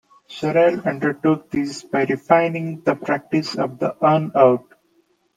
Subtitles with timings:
[0.27, 4.73] Sorrell undertook this by refining the practice of the 'earn-out'.